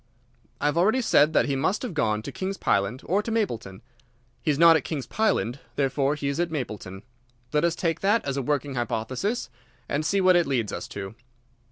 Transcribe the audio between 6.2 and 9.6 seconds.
is at Mapleton. Let us take that as a working hypothesis